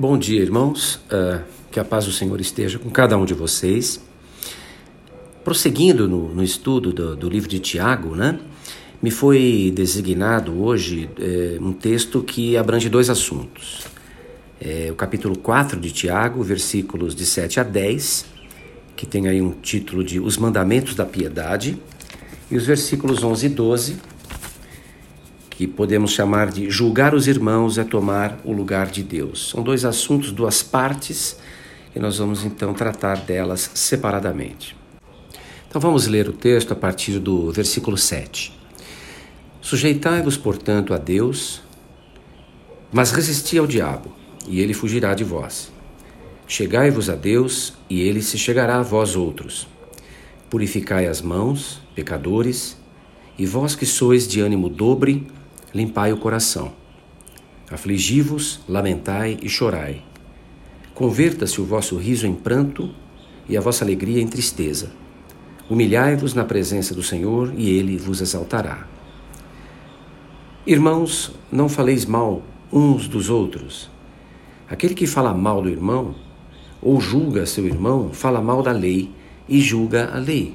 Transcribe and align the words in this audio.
Bom 0.00 0.16
dia, 0.16 0.40
irmãos. 0.40 0.94
Uh, 1.12 1.42
que 1.70 1.78
a 1.78 1.84
paz 1.84 2.06
do 2.06 2.10
Senhor 2.10 2.40
esteja 2.40 2.78
com 2.78 2.88
cada 2.88 3.18
um 3.18 3.26
de 3.26 3.34
vocês. 3.34 4.00
Prosseguindo 5.44 6.08
no, 6.08 6.34
no 6.34 6.42
estudo 6.42 6.90
do, 6.90 7.14
do, 7.14 7.28
livro 7.28 7.50
de 7.50 7.58
Tiago, 7.58 8.16
né, 8.16 8.40
me 9.02 9.10
foi 9.10 9.70
designado 9.76 10.58
hoje 10.58 11.10
é, 11.20 11.58
um 11.60 11.74
texto 11.74 12.22
que 12.22 12.56
abrange 12.56 12.88
dois 12.88 13.10
assuntos. 13.10 13.86
É, 14.58 14.88
o 14.90 14.94
capítulo 14.94 15.36
4 15.36 15.78
de 15.78 15.92
Tiago, 15.92 16.42
versículos 16.42 17.14
de 17.14 17.26
7 17.26 17.60
a 17.60 17.62
10, 17.62 18.24
que 18.96 19.04
tem 19.04 19.28
aí 19.28 19.42
um 19.42 19.50
título 19.50 20.02
de 20.02 20.18
Os 20.18 20.38
Mandamentos 20.38 20.94
da 20.94 21.04
Piedade, 21.04 21.76
e 22.50 22.56
os 22.56 22.64
versículos 22.64 23.22
11 23.22 23.44
e 23.44 23.48
12, 23.50 23.96
que 25.60 25.66
podemos 25.66 26.12
chamar 26.12 26.50
de 26.50 26.70
julgar 26.70 27.14
os 27.14 27.28
irmãos 27.28 27.76
é 27.76 27.84
tomar 27.84 28.40
o 28.46 28.50
lugar 28.50 28.86
de 28.86 29.02
Deus. 29.02 29.50
São 29.50 29.62
dois 29.62 29.84
assuntos, 29.84 30.32
duas 30.32 30.62
partes, 30.62 31.36
e 31.94 31.98
nós 31.98 32.16
vamos 32.16 32.46
então 32.46 32.72
tratar 32.72 33.18
delas 33.18 33.70
separadamente. 33.74 34.74
Então 35.68 35.78
vamos 35.78 36.06
ler 36.06 36.26
o 36.30 36.32
texto 36.32 36.72
a 36.72 36.74
partir 36.74 37.18
do 37.18 37.52
versículo 37.52 37.98
7. 37.98 38.58
Sujeitai-vos, 39.60 40.38
portanto, 40.38 40.94
a 40.94 40.96
Deus, 40.96 41.60
mas 42.90 43.12
resisti 43.12 43.58
ao 43.58 43.66
diabo, 43.66 44.14
e 44.48 44.62
ele 44.62 44.72
fugirá 44.72 45.12
de 45.12 45.24
vós. 45.24 45.70
Chegai-vos 46.48 47.10
a 47.10 47.14
Deus, 47.14 47.74
e 47.90 48.00
ele 48.00 48.22
se 48.22 48.38
chegará 48.38 48.78
a 48.78 48.82
vós 48.82 49.14
outros. 49.14 49.68
Purificai 50.48 51.06
as 51.06 51.20
mãos, 51.20 51.82
pecadores, 51.94 52.78
e 53.38 53.44
vós 53.44 53.74
que 53.74 53.84
sois 53.84 54.26
de 54.26 54.40
ânimo 54.40 54.70
dobre, 54.70 55.28
limpai 55.74 56.12
o 56.12 56.16
coração. 56.16 56.72
Afligi-vos, 57.70 58.60
lamentai 58.68 59.38
e 59.42 59.48
chorai. 59.48 60.02
Converta-se 60.94 61.60
o 61.60 61.64
vosso 61.64 61.96
riso 61.96 62.26
em 62.26 62.34
pranto 62.34 62.90
e 63.48 63.56
a 63.56 63.60
vossa 63.60 63.84
alegria 63.84 64.20
em 64.20 64.26
tristeza. 64.26 64.90
Humilhai-vos 65.68 66.34
na 66.34 66.44
presença 66.44 66.94
do 66.94 67.02
Senhor 67.02 67.52
e 67.56 67.70
ele 67.70 67.96
vos 67.96 68.20
exaltará. 68.20 68.86
Irmãos, 70.66 71.32
não 71.50 71.68
faleis 71.68 72.04
mal 72.04 72.42
uns 72.72 73.08
dos 73.08 73.30
outros. 73.30 73.88
Aquele 74.68 74.94
que 74.94 75.06
fala 75.06 75.32
mal 75.32 75.62
do 75.62 75.68
irmão 75.68 76.14
ou 76.82 77.00
julga 77.00 77.46
seu 77.46 77.66
irmão, 77.66 78.10
fala 78.12 78.40
mal 78.40 78.62
da 78.62 78.72
lei 78.72 79.10
e 79.48 79.60
julga 79.60 80.10
a 80.14 80.18
lei. 80.18 80.54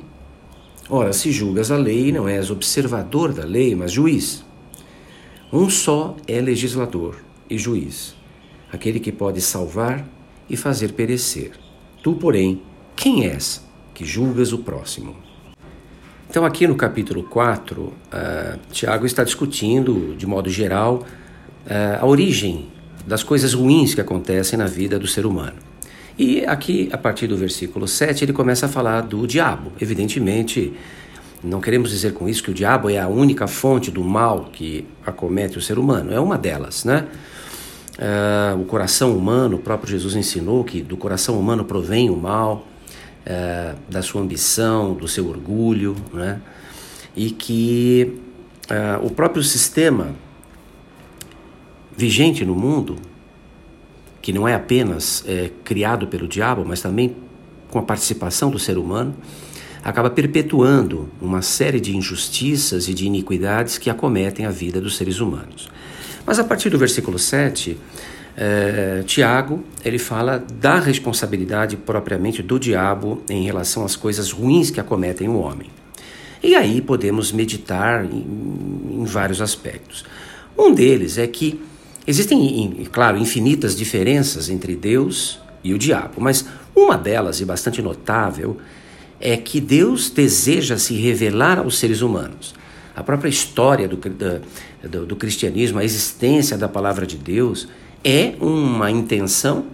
Ora, 0.90 1.14
se 1.14 1.32
julgas 1.32 1.72
a 1.72 1.78
lei, 1.78 2.12
não 2.12 2.28
és 2.28 2.52
observador 2.52 3.34
da 3.34 3.44
lei, 3.44 3.76
mas 3.76 3.92
juiz. 3.92 4.46
Um 5.56 5.70
só 5.70 6.18
é 6.28 6.42
legislador 6.42 7.16
e 7.50 7.58
juiz, 7.58 8.14
aquele 8.74 9.00
que 9.00 9.10
pode 9.10 9.40
salvar 9.40 10.06
e 10.50 10.58
fazer 10.58 10.92
perecer. 10.92 11.52
Tu, 12.04 12.12
porém, 12.16 12.62
quem 12.94 13.26
és 13.26 13.64
que 13.94 14.04
julgas 14.04 14.52
o 14.52 14.58
próximo? 14.58 15.16
Então, 16.30 16.44
aqui 16.44 16.68
no 16.68 16.76
capítulo 16.76 17.24
4, 17.24 17.82
uh, 17.82 17.94
ah, 18.12 18.58
Tiago 18.70 19.06
está 19.06 19.24
discutindo, 19.24 20.14
de 20.18 20.28
modo 20.28 20.50
geral, 20.50 21.06
uh, 21.66 22.02
a 22.02 22.06
origem 22.06 22.68
das 23.08 23.24
coisas 23.24 23.54
ruins 23.54 23.96
que 23.96 24.02
acontecem 24.02 24.60
na 24.60 24.66
vida 24.66 25.00
do 25.00 25.08
ser 25.08 25.26
humano. 25.26 25.56
E 26.20 26.46
aqui, 26.46 26.90
a 26.92 26.98
partir 26.98 27.28
do 27.28 27.38
versículo 27.38 27.88
7, 27.88 28.26
ele 28.26 28.34
começa 28.34 28.66
a 28.66 28.70
falar 28.70 29.00
do 29.00 29.26
diabo. 29.26 29.72
Evidentemente, 29.80 30.74
não 31.44 31.62
queremos 31.62 31.90
dizer 31.90 32.14
com 32.14 32.28
isso 32.28 32.44
que 32.44 32.52
o 32.52 32.54
diabo 32.54 32.90
é 32.90 33.00
a 33.00 33.08
única 33.08 33.48
fonte 33.48 33.92
do 33.92 34.04
mal 34.04 34.50
que 34.52 34.88
acomete 35.06 35.58
o 35.58 35.62
ser 35.62 35.78
humano, 35.78 36.12
é 36.14 36.20
uma 36.20 36.38
delas, 36.38 36.84
né? 36.86 37.08
Uh, 37.98 38.62
o 38.62 38.66
coração 38.66 39.16
humano, 39.16 39.56
o 39.56 39.60
próprio 39.60 39.90
Jesus 39.90 40.16
ensinou 40.16 40.64
que 40.64 40.82
do 40.82 40.98
coração 40.98 41.40
humano 41.40 41.64
provém 41.64 42.10
o 42.10 42.18
mal, 42.18 42.68
uh, 43.26 43.76
da 43.90 44.02
sua 44.02 44.22
ambição, 44.22 44.94
do 44.94 45.08
seu 45.08 45.28
orgulho, 45.28 45.96
né? 46.14 46.42
E 47.16 47.32
que 47.32 48.20
uh, 48.70 49.06
o 49.06 49.10
próprio 49.10 49.42
sistema 49.42 50.14
vigente 51.96 52.44
no 52.44 52.56
mundo, 52.56 52.98
que 54.22 54.34
não 54.34 54.48
é 54.48 54.54
apenas 54.54 55.24
é, 55.28 55.52
criado 55.64 56.08
pelo 56.08 56.28
diabo, 56.28 56.66
mas 56.66 56.82
também 56.82 57.16
com 57.70 57.80
a 57.80 57.84
participação 57.84 58.50
do 58.50 58.60
ser 58.60 58.78
humano, 58.78 59.16
acaba 59.86 60.10
perpetuando 60.10 61.08
uma 61.22 61.44
série 61.44 61.80
de 61.80 61.96
injustiças 61.96 62.88
e 62.88 62.94
de 62.94 63.06
iniquidades 63.06 63.78
que 63.78 63.88
acometem 63.88 64.48
a 64.48 64.50
vida 64.50 64.82
dos 64.82 64.98
seres 64.98 65.20
humanos. 65.20 65.70
Mas 66.26 66.40
a 66.40 66.44
partir 66.44 66.72
do 66.72 66.78
versículo 66.80 67.20
7, 67.20 67.78
eh, 68.36 69.04
Tiago 69.06 69.64
ele 69.86 70.00
fala 70.00 70.44
da 70.60 70.80
responsabilidade 70.80 71.78
propriamente 71.78 72.42
do 72.42 72.60
diabo 72.60 73.22
em 73.30 73.46
relação 73.46 73.86
às 73.86 73.96
coisas 73.96 74.32
ruins 74.32 74.72
que 74.72 74.80
acometem 74.80 75.30
o 75.30 75.38
homem. 75.38 75.70
E 76.42 76.56
aí 76.56 76.82
podemos 76.82 77.32
meditar 77.32 78.06
em, 78.06 78.26
em 79.02 79.06
vários 79.06 79.40
aspectos. 79.40 80.04
Um 80.58 80.74
deles 80.74 81.20
é 81.20 81.28
que 81.28 81.62
existem, 82.08 82.88
claro, 82.92 83.18
infinitas 83.18 83.76
diferenças 83.76 84.50
entre 84.50 84.76
Deus 84.76 85.40
e 85.64 85.76
o 85.76 85.78
diabo, 85.78 86.16
mas 86.18 86.44
uma 86.76 86.98
delas, 86.98 87.40
e 87.40 87.46
bastante 87.46 87.84
notável, 87.84 88.58
é 89.20 89.38
que 89.38 89.62
Deus 89.62 90.10
deseja 90.10 90.78
se 90.78 90.96
revelar 90.96 91.60
aos 91.60 91.78
seres 91.78 92.02
humanos. 92.02 92.54
A 92.96 93.04
própria 93.04 93.30
história 93.30 93.88
do, 93.88 93.98
do, 93.98 95.06
do 95.06 95.16
cristianismo, 95.16 95.80
a 95.80 95.84
existência 95.84 96.58
da 96.58 96.68
palavra 96.68 97.06
de 97.06 97.18
Deus, 97.18 97.68
é 98.04 98.36
uma 98.40 98.90
intenção 98.92 99.66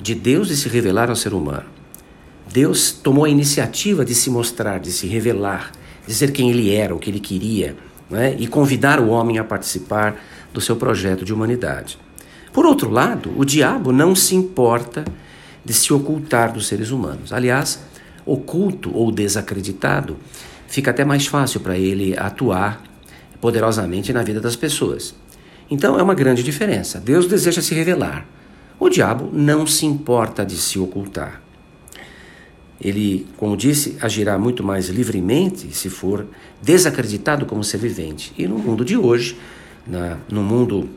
de 0.00 0.14
Deus 0.14 0.48
de 0.48 0.56
se 0.56 0.68
revelar 0.68 1.10
ao 1.10 1.16
ser 1.16 1.34
humano. 1.34 1.66
Deus 2.50 2.92
tomou 2.92 3.24
a 3.24 3.28
iniciativa 3.28 4.04
de 4.04 4.14
se 4.14 4.30
mostrar, 4.30 4.78
de 4.78 4.92
se 4.92 5.06
revelar, 5.06 5.72
dizer 6.06 6.32
quem 6.32 6.50
ele 6.50 6.72
era, 6.72 6.94
o 6.94 6.98
que 6.98 7.10
ele 7.10 7.20
queria, 7.20 7.76
né? 8.08 8.36
e 8.38 8.46
convidar 8.46 9.00
o 9.00 9.08
homem 9.08 9.38
a 9.38 9.44
participar 9.44 10.22
do 10.52 10.60
seu 10.60 10.76
projeto 10.76 11.24
de 11.24 11.32
humanidade. 11.32 11.98
Por 12.52 12.64
outro 12.64 12.88
lado, 12.88 13.32
o 13.36 13.44
diabo 13.44 13.92
não 13.92 14.14
se 14.14 14.36
importa 14.36 15.04
de 15.64 15.72
se 15.74 15.92
ocultar 15.92 16.52
dos 16.52 16.68
seres 16.68 16.90
humanos. 16.90 17.32
Aliás, 17.32 17.80
oculto 18.26 18.94
ou 18.94 19.10
desacreditado, 19.10 20.16
fica 20.66 20.90
até 20.90 21.04
mais 21.04 21.26
fácil 21.26 21.60
para 21.60 21.76
ele 21.76 22.16
atuar 22.18 22.82
poderosamente 23.40 24.12
na 24.12 24.22
vida 24.22 24.40
das 24.40 24.56
pessoas. 24.56 25.14
Então 25.70 25.98
é 25.98 26.02
uma 26.02 26.14
grande 26.14 26.42
diferença. 26.42 27.00
Deus 27.00 27.26
deseja 27.26 27.62
se 27.62 27.74
revelar. 27.74 28.26
O 28.78 28.88
diabo 28.88 29.30
não 29.32 29.66
se 29.66 29.86
importa 29.86 30.44
de 30.44 30.56
se 30.56 30.78
ocultar. 30.78 31.42
Ele, 32.80 33.26
como 33.36 33.56
disse, 33.56 33.96
agirá 34.00 34.38
muito 34.38 34.62
mais 34.62 34.88
livremente 34.88 35.74
se 35.74 35.88
for 35.88 36.26
desacreditado 36.60 37.46
como 37.46 37.62
ser 37.62 37.78
vivente. 37.78 38.32
E 38.36 38.46
no 38.46 38.58
mundo 38.58 38.84
de 38.84 38.96
hoje, 38.96 39.38
na, 39.86 40.18
no 40.28 40.42
mundo 40.42 40.88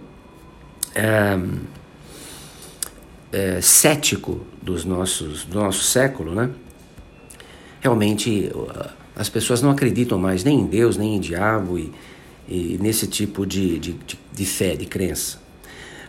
é, 0.96 1.40
é, 3.32 3.62
cético 3.62 4.46
dos 4.62 4.84
nossos, 4.84 5.46
do 5.46 5.60
nosso 5.60 5.84
século, 5.84 6.34
né? 6.34 6.50
Realmente 7.82 8.52
uh, 8.54 8.90
as 9.16 9.30
pessoas 9.30 9.62
não 9.62 9.72
acreditam 9.72 10.18
mais 10.18 10.44
nem 10.44 10.60
em 10.60 10.66
Deus, 10.66 10.98
nem 10.98 11.16
em 11.16 11.20
diabo 11.20 11.78
e, 11.78 11.92
e 12.48 12.78
nesse 12.82 13.08
tipo 13.08 13.46
de, 13.46 13.80
de, 13.80 13.96
de 14.34 14.46
fé, 14.46 14.76
de 14.76 14.86
crença. 14.86 15.40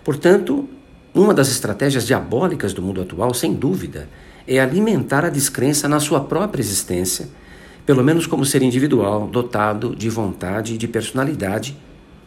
Portanto, 0.04 0.68
uma 1.14 1.34
das 1.34 1.50
estratégias 1.50 2.06
diabólicas 2.06 2.72
do 2.72 2.82
mundo 2.82 3.00
atual, 3.00 3.32
sem 3.32 3.54
dúvida, 3.54 4.08
é 4.46 4.60
alimentar 4.60 5.24
a 5.24 5.30
descrença 5.30 5.88
na 5.88 6.00
sua 6.00 6.20
própria 6.20 6.60
existência, 6.60 7.28
pelo 7.84 8.04
menos 8.04 8.26
como 8.26 8.44
ser 8.44 8.62
individual, 8.62 9.26
dotado 9.26 9.96
de 9.96 10.08
vontade 10.08 10.74
e 10.74 10.78
de 10.78 10.86
personalidade, 10.86 11.76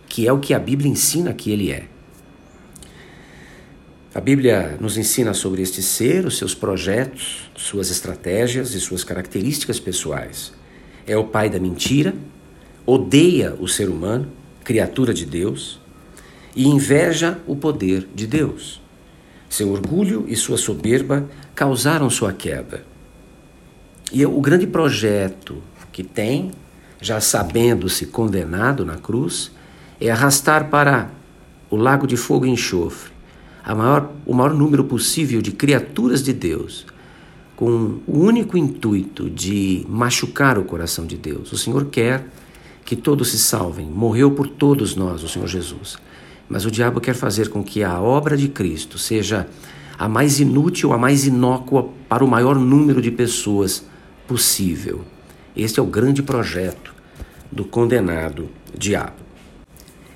que 0.08 0.28
é 0.28 0.34
o 0.34 0.40
que 0.40 0.54
a 0.54 0.60
Bíblia 0.60 0.92
ensina 0.92 1.34
que 1.34 1.52
ele 1.52 1.72
é. 1.72 1.86
A 4.14 4.20
Bíblia 4.20 4.78
nos 4.78 4.98
ensina 4.98 5.34
sobre 5.34 5.62
este 5.62 5.82
ser, 5.82 6.26
os 6.26 6.38
seus 6.38 6.54
projetos, 6.54 7.50
suas 7.56 7.90
estratégias 7.90 8.74
e 8.74 8.80
suas 8.82 9.06
características 9.06 9.80
pessoais. 9.80 10.52
É 11.08 11.16
o 11.16 11.24
pai 11.24 11.50
da 11.50 11.58
mentira, 11.58 12.14
odeia 12.86 13.56
o 13.58 13.70
ser 13.70 13.88
humano, 13.88 14.28
criatura 14.66 15.14
de 15.14 15.26
Deus, 15.26 15.80
e 16.54 16.68
inveja 16.68 17.40
o 17.48 17.56
poder 17.56 18.06
de 18.14 18.28
Deus. 18.28 18.82
Seu 19.50 19.72
orgulho 19.72 20.26
e 20.28 20.36
sua 20.36 20.58
soberba 20.58 21.30
causaram 21.56 22.10
sua 22.10 22.34
queda. 22.34 22.84
E 24.12 24.26
o 24.26 24.42
grande 24.42 24.68
projeto 24.68 25.64
que 25.90 26.04
tem, 26.04 26.52
já 27.00 27.22
sabendo-se 27.22 28.08
condenado 28.08 28.86
na 28.86 28.98
cruz, 28.98 29.54
é 30.02 30.12
arrastar 30.12 30.70
para 30.70 31.10
o 31.70 31.78
lago 31.78 32.06
de 32.06 32.18
fogo 32.18 32.46
e 32.46 32.50
enxofre 32.50 33.11
maior, 33.68 34.12
o 34.26 34.34
maior 34.34 34.54
número 34.54 34.84
possível 34.84 35.42
de 35.42 35.52
criaturas 35.52 36.24
de 36.24 36.34
Deus, 36.34 36.86
com 37.56 38.00
o 38.08 38.20
único 38.20 38.58
intuito 38.58 39.30
de 39.30 39.86
machucar 39.88 40.58
o 40.58 40.64
coração 40.64 41.06
de 41.06 41.16
Deus. 41.16 41.52
O 41.52 41.58
Senhor 41.58 41.86
quer 41.86 42.26
que 42.84 42.96
todos 42.96 43.30
se 43.30 43.38
salvem, 43.38 43.86
morreu 43.86 44.32
por 44.32 44.48
todos 44.48 44.96
nós, 44.96 45.24
o 45.24 45.30
Senhor 45.30 45.48
Jesus. 45.48 45.98
mas 46.52 46.66
o 46.66 46.72
diabo 46.72 47.00
quer 47.00 47.16
fazer 47.16 47.48
com 47.48 47.64
que 47.64 47.82
a 47.82 48.02
obra 48.02 48.36
de 48.36 48.50
Cristo 48.50 48.98
seja 48.98 49.48
a 49.98 50.10
mais 50.10 50.42
inútil, 50.42 50.92
a 50.92 50.98
mais 50.98 51.26
inócua 51.26 51.88
para 52.10 52.26
o 52.26 52.28
maior 52.28 52.60
número 52.60 53.02
de 53.02 53.10
pessoas 53.10 53.86
possível. 54.28 55.06
Este 55.56 55.80
é 55.80 55.84
o 55.84 55.86
grande 55.86 56.22
projeto 56.22 56.94
do 57.50 57.64
condenado 57.64 58.50
diabo. 58.78 59.22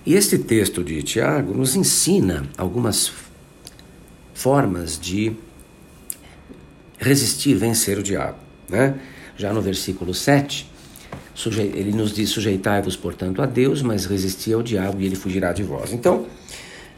E 0.06 0.14
este 0.14 0.38
texto 0.38 0.84
de 0.84 1.02
Tiago 1.04 1.54
nos 1.54 1.74
ensina 1.74 2.44
algumas 2.58 3.08
formas 4.46 5.00
de 5.00 5.36
resistir, 7.00 7.56
vencer 7.56 7.98
o 7.98 8.04
diabo. 8.04 8.38
Né? 8.70 8.94
Já 9.36 9.52
no 9.52 9.60
versículo 9.60 10.14
7, 10.14 10.70
ele 11.74 11.92
nos 11.92 12.14
diz: 12.14 12.30
Sujeitai-vos, 12.30 12.96
portanto, 12.96 13.42
a 13.42 13.48
Deus, 13.48 13.82
mas 13.82 14.06
resisti 14.06 14.54
ao 14.54 14.62
diabo 14.62 15.02
e 15.02 15.06
ele 15.08 15.16
fugirá 15.16 15.52
de 15.52 15.64
vós. 15.64 15.92
Então, 15.92 16.28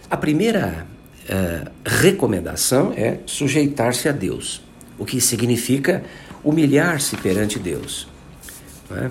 a 0.10 0.18
primeira 0.18 0.86
uh, 1.24 1.72
recomendação 1.86 2.92
é 2.92 3.20
sujeitar-se 3.26 4.10
a 4.10 4.12
Deus, 4.12 4.62
o 5.00 5.06
que 5.06 5.22
significa 5.22 6.04
humilhar-se 6.44 7.16
perante 7.16 7.58
Deus. 7.58 8.10
Né? 8.90 9.10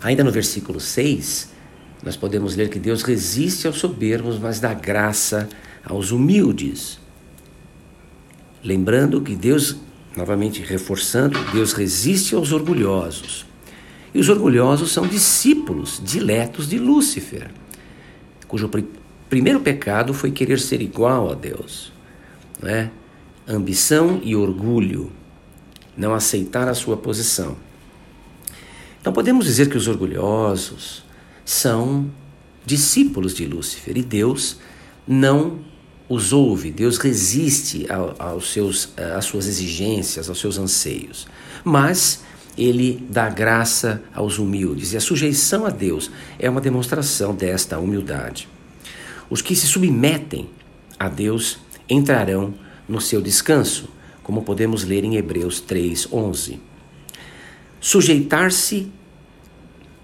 Ainda 0.00 0.24
no 0.24 0.32
versículo 0.32 0.80
6, 0.80 1.50
nós 2.02 2.16
podemos 2.16 2.56
ler 2.56 2.70
que 2.70 2.78
Deus 2.78 3.02
resiste 3.02 3.66
aos 3.66 3.76
soberbos, 3.76 4.38
mas 4.38 4.60
dá 4.60 4.72
graça 4.72 5.46
aos 5.84 6.10
humildes. 6.10 7.03
Lembrando 8.64 9.20
que 9.20 9.36
Deus, 9.36 9.76
novamente 10.16 10.62
reforçando, 10.62 11.38
Deus 11.52 11.74
resiste 11.74 12.34
aos 12.34 12.50
orgulhosos. 12.50 13.44
E 14.14 14.18
os 14.18 14.30
orgulhosos 14.30 14.90
são 14.90 15.06
discípulos 15.06 16.00
diletos 16.02 16.68
de 16.68 16.78
Lúcifer, 16.78 17.50
cujo 18.48 18.68
pr 18.68 18.82
primeiro 19.28 19.60
pecado 19.60 20.14
foi 20.14 20.30
querer 20.30 20.60
ser 20.60 20.80
igual 20.80 21.30
a 21.30 21.34
Deus. 21.34 21.92
Não 22.62 22.68
é? 22.70 22.90
Ambição 23.48 24.20
e 24.22 24.36
orgulho, 24.36 25.10
não 25.96 26.14
aceitar 26.14 26.68
a 26.68 26.74
sua 26.74 26.96
posição. 26.96 27.56
Então 29.00 29.12
podemos 29.12 29.44
dizer 29.44 29.68
que 29.68 29.76
os 29.76 29.88
orgulhosos 29.88 31.04
são 31.44 32.10
discípulos 32.64 33.34
de 33.34 33.44
Lúcifer 33.44 33.98
e 33.98 34.02
Deus 34.02 34.58
não 35.06 35.58
os 36.14 36.32
ouve, 36.32 36.70
Deus 36.70 36.96
resiste 36.98 37.86
aos 38.18 38.52
seus, 38.52 38.92
às 39.16 39.24
suas 39.24 39.46
exigências, 39.46 40.28
aos 40.28 40.38
seus 40.38 40.58
anseios. 40.58 41.26
Mas 41.64 42.22
ele 42.56 43.04
dá 43.10 43.28
graça 43.28 44.02
aos 44.14 44.38
humildes 44.38 44.92
e 44.92 44.96
a 44.96 45.00
sujeição 45.00 45.66
a 45.66 45.70
Deus 45.70 46.10
é 46.38 46.48
uma 46.48 46.60
demonstração 46.60 47.34
desta 47.34 47.78
humildade. 47.78 48.48
Os 49.28 49.42
que 49.42 49.56
se 49.56 49.66
submetem 49.66 50.48
a 50.98 51.08
Deus 51.08 51.58
entrarão 51.88 52.54
no 52.88 53.00
seu 53.00 53.20
descanso, 53.20 53.88
como 54.22 54.42
podemos 54.42 54.84
ler 54.84 55.04
em 55.04 55.16
Hebreus 55.16 55.60
3:11. 55.60 56.60
Sujeitar-se 57.80 58.90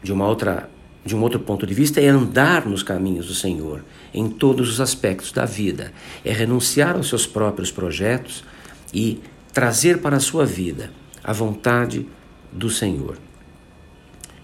de 0.03 0.13
uma 0.13 0.27
outra 0.27 0.69
de 1.05 1.17
um 1.17 1.23
outro 1.23 1.41
ponto 1.41 1.67
de 1.67 1.73
vista 1.73 2.01
é 2.01 2.09
andar 2.09 2.67
nos 2.67 2.83
caminhos 2.83 3.27
do 3.27 3.35
Senhor 3.35 3.83
em 4.13 4.29
todos 4.29 4.69
os 4.69 4.81
aspectos 4.81 5.33
da 5.33 5.45
vida, 5.45 5.93
é 6.25 6.33
renunciar 6.33 6.97
aos 6.97 7.09
seus 7.09 7.27
próprios 7.27 7.71
projetos 7.71 8.45
e 8.93 9.21
trazer 9.53 9.99
para 9.99 10.17
a 10.17 10.21
sua 10.21 10.45
vida 10.45 10.91
a 11.25 11.33
vontade 11.33 12.07
do 12.53 12.69
Senhor. 12.69 13.19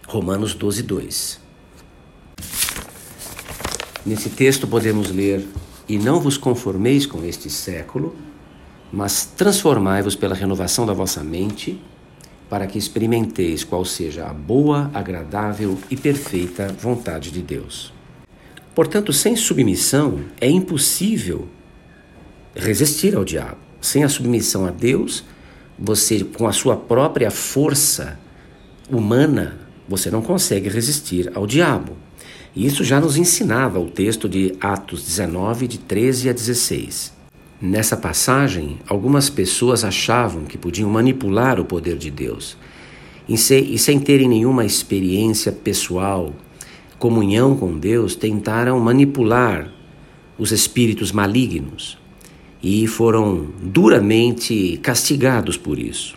Romanos 0.07 0.55
12, 0.55 0.83
2. 0.83 1.41
Nesse 4.05 4.31
texto 4.31 4.67
podemos 4.67 5.11
ler: 5.11 5.45
E 5.89 5.99
não 5.99 6.21
vos 6.21 6.39
conformeis 6.39 7.07
com 7.07 7.25
este 7.25 7.51
século, 7.51 8.15
mas 8.93 9.25
transformai-vos 9.25 10.15
pela 10.15 10.35
renovação 10.35 10.87
da 10.87 10.93
vossa 10.93 11.25
mente, 11.25 11.81
para 12.49 12.67
que 12.67 12.79
experimenteis 12.79 13.65
qual 13.65 13.85
seja 13.85 14.27
a 14.27 14.33
boa, 14.33 14.91
agradável 14.95 15.79
e 15.91 15.97
perfeita 15.97 16.69
vontade 16.69 17.31
de 17.31 17.43
Deus. 17.43 17.93
Portanto, 18.75 19.13
sem 19.13 19.35
submissão 19.35 20.21
é 20.41 20.49
impossível 20.49 21.49
resistir 22.55 23.17
ao 23.17 23.25
diabo. 23.25 23.59
Sem 23.81 24.05
a 24.05 24.09
submissão 24.09 24.67
a 24.67 24.71
Deus, 24.71 25.25
você, 25.79 26.23
com 26.25 26.47
a 26.47 26.53
sua 26.53 26.77
própria 26.77 27.31
força 27.31 28.19
humana, 28.91 29.59
você 29.89 30.11
não 30.11 30.23
consegue 30.23 30.69
resistir 30.69 31.31
ao 31.35 31.47
diabo. 31.47 31.97
E 32.55 32.67
isso 32.67 32.83
já 32.83 33.01
nos 33.01 33.17
ensinava 33.17 33.79
o 33.79 33.91
texto 33.91 34.29
de 34.29 34.57
Atos 34.61 35.05
19, 35.05 35.69
de 35.69 35.79
13 35.79 36.31
a 36.31 36.33
16. 36.33 37.16
Nessa 37.67 37.97
passagem, 37.97 38.79
algumas 38.87 39.29
pessoas 39.29 39.83
achavam 39.83 40.45
que 40.45 40.57
podiam 40.57 40.89
manipular 40.89 41.59
o 41.59 41.65
poder 41.65 41.97
de 41.97 42.13
Deus. 42.13 42.57
E 43.29 43.37
sem 43.37 43.99
terem 43.99 44.29
nenhuma 44.29 44.65
experiência 44.65 45.51
pessoal, 45.51 46.33
comunhão 46.97 47.57
com 47.57 47.77
Deus, 47.77 48.15
tentaram 48.15 48.79
manipular 48.79 49.69
os 50.39 50.53
espíritos 50.53 51.11
malignos 51.11 51.99
e 52.63 52.87
foram 52.87 53.49
duramente 53.61 54.79
castigados 54.81 55.57
por 55.57 55.77
isso. 55.77 56.15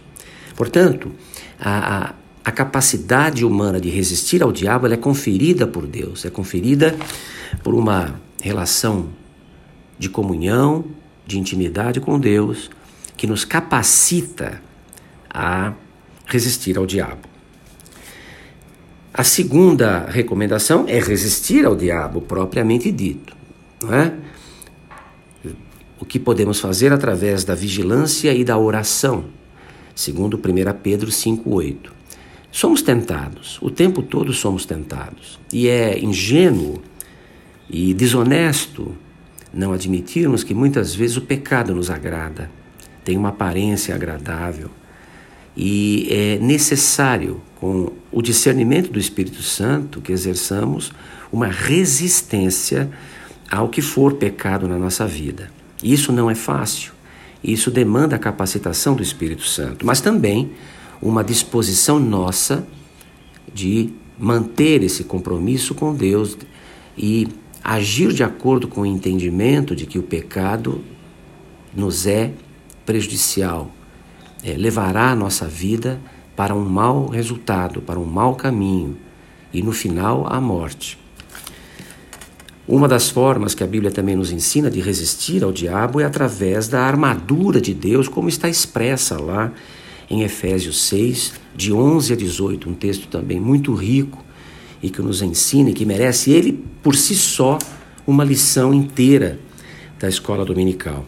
Portanto, 0.55 1.11
a, 1.59 1.97
a, 1.97 2.13
a 2.45 2.51
capacidade 2.51 3.43
humana 3.43 3.81
de 3.81 3.89
resistir 3.89 4.43
ao 4.43 4.51
diabo 4.51 4.85
é 4.85 4.95
conferida 4.95 5.65
por 5.65 5.87
Deus, 5.87 6.25
é 6.25 6.29
conferida 6.29 6.95
por 7.63 7.73
uma 7.73 8.21
relação 8.39 9.07
de 9.97 10.09
comunhão, 10.09 10.85
de 11.29 11.37
intimidade 11.37 11.99
com 11.99 12.19
Deus, 12.19 12.71
que 13.15 13.27
nos 13.27 13.45
capacita 13.45 14.61
a 15.29 15.73
resistir 16.25 16.77
ao 16.77 16.87
diabo. 16.87 17.29
A 19.13 19.23
segunda 19.23 20.05
recomendação 20.09 20.85
é 20.87 20.99
resistir 20.99 21.65
ao 21.65 21.75
diabo 21.75 22.21
propriamente 22.21 22.91
dito, 22.91 23.35
não 23.81 23.93
é? 23.93 24.13
o 25.99 26.05
que 26.05 26.17
podemos 26.17 26.59
fazer 26.59 26.93
através 26.93 27.43
da 27.43 27.53
vigilância 27.53 28.33
e 28.33 28.43
da 28.43 28.57
oração, 28.57 29.25
segundo 29.93 30.37
1 30.37 30.41
Pedro 30.81 31.11
5,8. 31.11 31.91
Somos 32.51 32.81
tentados, 32.81 33.59
o 33.61 33.69
tempo 33.69 34.01
todo 34.01 34.33
somos 34.33 34.65
tentados, 34.65 35.39
e 35.53 35.67
é 35.67 35.99
ingênuo 35.99 36.81
e 37.69 37.93
desonesto 37.93 38.95
não 39.53 39.73
admitirmos 39.73 40.43
que 40.43 40.53
muitas 40.53 40.93
vezes 40.93 41.17
o 41.17 41.21
pecado 41.21 41.73
nos 41.73 41.89
agrada, 41.89 42.49
tem 43.03 43.17
uma 43.17 43.29
aparência 43.29 43.95
agradável, 43.95 44.69
e 45.55 46.07
é 46.09 46.37
necessário, 46.39 47.41
com 47.59 47.91
o 48.11 48.21
discernimento 48.21 48.91
do 48.91 48.99
Espírito 48.99 49.41
Santo, 49.41 49.99
que 49.99 50.11
exerçamos 50.11 50.93
uma 51.31 51.47
resistência 51.47 52.89
ao 53.51 53.67
que 53.67 53.81
for 53.81 54.13
pecado 54.13 54.67
na 54.67 54.77
nossa 54.77 55.05
vida. 55.05 55.51
Isso 55.83 56.11
não 56.13 56.29
é 56.29 56.35
fácil. 56.35 56.93
Isso 57.43 57.71
demanda 57.71 58.15
a 58.15 58.19
capacitação 58.19 58.95
do 58.95 59.03
Espírito 59.03 59.43
Santo, 59.43 59.85
mas 59.85 60.01
também 60.01 60.51
uma 61.01 61.23
disposição 61.23 61.99
nossa 61.99 62.65
de 63.53 63.89
manter 64.17 64.83
esse 64.83 65.05
compromisso 65.05 65.73
com 65.73 65.93
Deus 65.93 66.37
e 66.97 67.27
agir 67.63 68.13
de 68.13 68.23
acordo 68.23 68.67
com 68.67 68.81
o 68.81 68.85
entendimento 68.85 69.75
de 69.75 69.85
que 69.85 69.99
o 69.99 70.03
pecado 70.03 70.83
nos 71.75 72.07
é 72.07 72.31
prejudicial, 72.85 73.71
é, 74.43 74.53
levará 74.53 75.11
a 75.11 75.15
nossa 75.15 75.45
vida 75.45 75.99
para 76.35 76.55
um 76.55 76.65
mau 76.65 77.07
resultado, 77.07 77.81
para 77.81 77.99
um 77.99 78.05
mau 78.05 78.35
caminho 78.35 78.97
e 79.53 79.61
no 79.61 79.71
final 79.71 80.25
a 80.31 80.39
morte. 80.39 80.97
Uma 82.67 82.87
das 82.87 83.09
formas 83.09 83.55
que 83.55 83.63
a 83.63 83.67
Bíblia 83.67 83.91
também 83.91 84.15
nos 84.15 84.31
ensina 84.31 84.69
de 84.69 84.79
resistir 84.79 85.43
ao 85.43 85.51
diabo 85.51 85.99
é 85.99 86.05
através 86.05 86.67
da 86.67 86.81
armadura 86.81 87.59
de 87.59 87.73
Deus, 87.73 88.07
como 88.07 88.29
está 88.29 88.47
expressa 88.47 89.19
lá 89.19 89.51
em 90.09 90.21
Efésios 90.21 90.81
6, 90.83 91.33
de 91.55 91.73
11 91.73 92.13
a 92.13 92.15
18, 92.15 92.69
um 92.69 92.73
texto 92.73 93.07
também 93.07 93.39
muito 93.39 93.73
rico 93.73 94.23
e 94.81 94.89
que 94.89 95.01
nos 95.01 95.21
ensina 95.21 95.69
e 95.69 95.73
que 95.73 95.85
merece 95.85 96.31
ele 96.31 96.63
por 96.81 96.95
si 96.95 97.15
só 97.15 97.57
uma 98.05 98.23
lição 98.23 98.73
inteira 98.73 99.39
da 99.99 100.07
escola 100.07 100.45
dominical. 100.45 101.05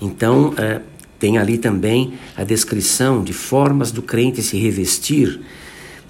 Então, 0.00 0.54
é, 0.56 0.80
tem 1.18 1.38
ali 1.38 1.58
também 1.58 2.14
a 2.36 2.44
descrição 2.44 3.22
de 3.22 3.32
formas 3.32 3.92
do 3.92 4.02
crente 4.02 4.42
se 4.42 4.56
revestir 4.56 5.40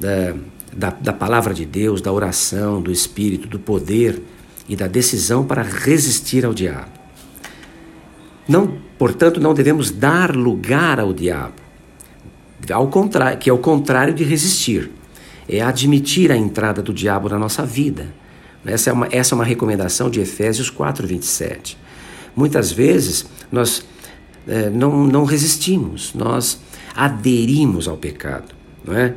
da, 0.00 0.34
da, 0.74 0.90
da 0.90 1.12
palavra 1.12 1.52
de 1.52 1.66
Deus, 1.66 2.00
da 2.00 2.12
oração, 2.12 2.80
do 2.80 2.90
Espírito, 2.90 3.46
do 3.48 3.58
poder 3.58 4.22
e 4.68 4.76
da 4.76 4.86
decisão 4.86 5.44
para 5.44 5.62
resistir 5.62 6.44
ao 6.44 6.54
diabo. 6.54 6.90
Não, 8.48 8.78
portanto, 8.98 9.40
não 9.40 9.54
devemos 9.54 9.90
dar 9.90 10.34
lugar 10.34 10.98
ao 10.98 11.12
diabo, 11.12 11.54
ao 12.70 12.88
contrário, 12.88 13.38
que 13.38 13.50
é 13.50 13.52
o 13.52 13.58
contrário 13.58 14.14
de 14.14 14.24
resistir. 14.24 14.90
É 15.48 15.60
admitir 15.60 16.30
a 16.30 16.36
entrada 16.36 16.82
do 16.82 16.92
diabo 16.92 17.28
na 17.28 17.38
nossa 17.38 17.64
vida, 17.64 18.14
Essa 18.64 18.90
é 18.90 18.92
uma, 18.92 19.08
essa 19.10 19.34
é 19.34 19.36
uma 19.36 19.44
recomendação 19.44 20.08
de 20.08 20.20
Efésios 20.20 20.70
4, 20.70 21.06
27. 21.06 21.76
Muitas 22.34 22.70
vezes 22.70 23.26
nós 23.50 23.84
é, 24.46 24.70
não, 24.70 25.06
não 25.06 25.24
resistimos, 25.24 26.14
nós 26.14 26.60
aderimos 26.94 27.88
ao 27.88 27.96
pecado, 27.96 28.54
não 28.84 28.96
é? 28.96 29.14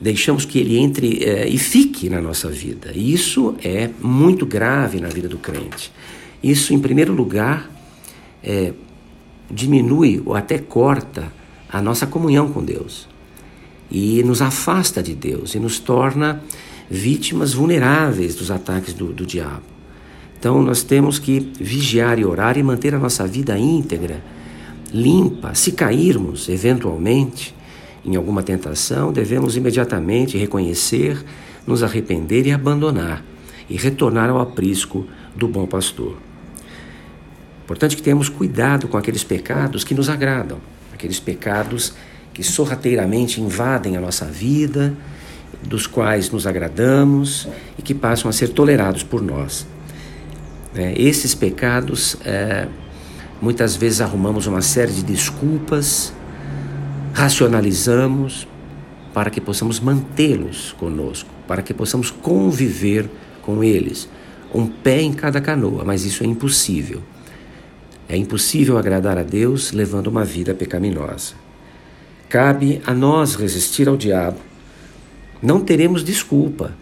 Deixamos 0.00 0.44
que 0.44 0.58
ele 0.58 0.76
entre 0.76 1.22
é, 1.24 1.48
e 1.48 1.56
fique 1.56 2.10
na 2.10 2.20
nossa 2.20 2.50
vida. 2.50 2.90
E 2.92 3.12
isso 3.12 3.54
é 3.62 3.88
muito 4.02 4.44
grave 4.44 5.00
na 5.00 5.08
vida 5.08 5.28
do 5.28 5.38
crente. 5.38 5.90
Isso, 6.42 6.74
em 6.74 6.78
primeiro 6.78 7.14
lugar, 7.14 7.70
é, 8.42 8.74
diminui 9.50 10.20
ou 10.26 10.34
até 10.34 10.58
corta 10.58 11.32
a 11.70 11.80
nossa 11.80 12.06
comunhão 12.06 12.52
com 12.52 12.62
Deus 12.62 13.08
e 13.90 14.22
nos 14.22 14.42
afasta 14.42 15.02
de 15.02 15.14
Deus 15.14 15.54
e 15.54 15.58
nos 15.58 15.78
torna 15.78 16.42
vítimas 16.90 17.54
vulneráveis 17.54 18.34
dos 18.34 18.50
ataques 18.50 18.94
do, 18.94 19.12
do 19.12 19.26
diabo. 19.26 19.62
Então 20.38 20.62
nós 20.62 20.82
temos 20.82 21.18
que 21.18 21.40
vigiar 21.58 22.18
e 22.18 22.24
orar 22.24 22.58
e 22.58 22.62
manter 22.62 22.94
a 22.94 22.98
nossa 22.98 23.26
vida 23.26 23.58
íntegra, 23.58 24.22
limpa. 24.92 25.54
Se 25.54 25.72
cairmos, 25.72 26.48
eventualmente, 26.48 27.54
em 28.04 28.16
alguma 28.16 28.42
tentação, 28.42 29.12
devemos 29.12 29.56
imediatamente 29.56 30.36
reconhecer, 30.36 31.24
nos 31.66 31.82
arrepender 31.82 32.46
e 32.46 32.52
abandonar, 32.52 33.24
e 33.70 33.76
retornar 33.76 34.28
ao 34.28 34.38
aprisco 34.38 35.06
do 35.34 35.48
bom 35.48 35.66
pastor. 35.66 36.18
Importante 37.64 37.96
que 37.96 38.02
tenhamos 38.02 38.28
cuidado 38.28 38.86
com 38.86 38.98
aqueles 38.98 39.24
pecados 39.24 39.84
que 39.84 39.94
nos 39.94 40.10
agradam, 40.10 40.58
aqueles 40.92 41.18
pecados 41.18 41.94
que 42.34 42.42
sorrateiramente 42.42 43.40
invadem 43.40 43.96
a 43.96 44.00
nossa 44.00 44.26
vida, 44.26 44.92
dos 45.62 45.86
quais 45.86 46.30
nos 46.30 46.46
agradamos 46.46 47.48
e 47.78 47.82
que 47.82 47.94
passam 47.94 48.28
a 48.28 48.32
ser 48.32 48.48
tolerados 48.48 49.04
por 49.04 49.22
nós. 49.22 49.66
É, 50.74 51.00
esses 51.00 51.34
pecados, 51.34 52.16
é, 52.24 52.66
muitas 53.40 53.76
vezes 53.76 54.00
arrumamos 54.00 54.48
uma 54.48 54.60
série 54.60 54.92
de 54.92 55.04
desculpas, 55.04 56.12
racionalizamos 57.12 58.48
para 59.14 59.30
que 59.30 59.40
possamos 59.40 59.78
mantê-los 59.78 60.72
conosco, 60.72 61.30
para 61.46 61.62
que 61.62 61.72
possamos 61.72 62.10
conviver 62.10 63.08
com 63.40 63.62
eles. 63.62 64.08
Um 64.52 64.66
pé 64.66 65.00
em 65.00 65.12
cada 65.12 65.40
canoa, 65.40 65.84
mas 65.84 66.04
isso 66.04 66.24
é 66.24 66.26
impossível. 66.26 67.00
É 68.08 68.16
impossível 68.16 68.76
agradar 68.76 69.16
a 69.16 69.22
Deus 69.22 69.72
levando 69.72 70.08
uma 70.08 70.24
vida 70.24 70.52
pecaminosa. 70.52 71.43
Cabe 72.34 72.82
a 72.84 72.92
nós 72.92 73.36
resistir 73.36 73.86
ao 73.86 73.96
diabo 73.96 74.40
não 75.40 75.60
teremos 75.60 76.02
desculpa 76.02 76.74